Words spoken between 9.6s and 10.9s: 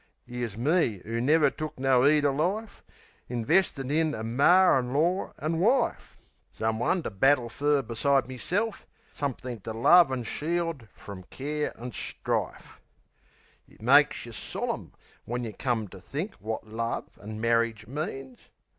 to love an' shield